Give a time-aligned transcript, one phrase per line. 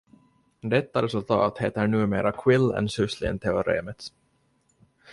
[0.73, 4.13] Detta resultat heter numera Quillen-Suslin-teoremet.